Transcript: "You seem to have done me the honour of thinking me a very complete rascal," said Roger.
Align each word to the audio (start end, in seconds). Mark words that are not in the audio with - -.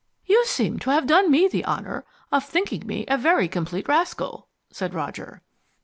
"You 0.25 0.43
seem 0.47 0.79
to 0.79 0.89
have 0.89 1.05
done 1.05 1.29
me 1.29 1.47
the 1.47 1.63
honour 1.63 2.05
of 2.31 2.43
thinking 2.43 2.87
me 2.87 3.05
a 3.07 3.19
very 3.19 3.47
complete 3.47 3.87
rascal," 3.87 4.47
said 4.71 4.95
Roger. 4.95 5.43